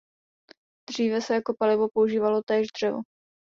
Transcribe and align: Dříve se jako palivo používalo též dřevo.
Dříve 0.89 1.21
se 1.21 1.33
jako 1.33 1.53
palivo 1.59 1.89
používalo 1.93 2.41
též 2.45 2.67
dřevo. 2.73 2.99